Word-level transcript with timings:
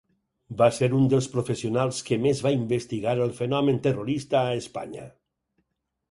Va 0.59 0.67
ser 0.75 0.87
un 0.99 1.03
dels 1.13 1.25
professionals 1.33 1.99
que 2.07 2.17
més 2.23 2.41
va 2.45 2.53
investigar 2.55 3.13
el 3.25 3.33
fenomen 3.41 3.77
terrorista 3.83 4.41
a 4.47 4.57
Espanya. 4.63 5.05